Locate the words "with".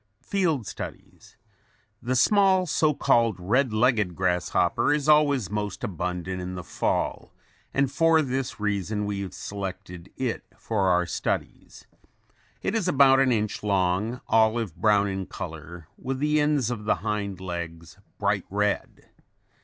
15.99-16.17